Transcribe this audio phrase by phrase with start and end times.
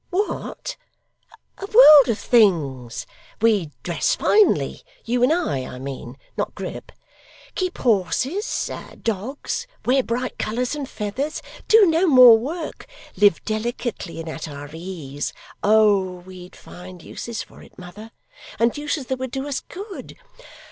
[0.09, 0.77] 'What!
[1.59, 3.05] A world of things.
[3.39, 6.91] We'd dress finely you and I, I mean; not Grip
[7.53, 8.71] keep horses,
[9.03, 14.71] dogs, wear bright colours and feathers, do no more work, live delicately and at our
[14.73, 15.33] ease.
[15.61, 18.09] Oh, we'd find uses for it, mother,
[18.57, 20.17] and uses that would do us good.